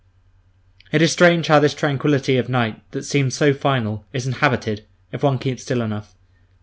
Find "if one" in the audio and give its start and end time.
5.11-5.37